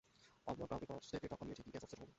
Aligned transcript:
আমরা 0.51 0.65
গ্রাহকের 0.67 0.89
কাছ 0.91 1.03
থেকে 1.13 1.25
টাকা 1.33 1.43
নিয়ে 1.45 1.57
ঠিকই 1.57 1.71
গ্যাস 1.73 1.83
অফিসে 1.85 1.95
জমা 1.99 2.03
দিই। 2.07 2.09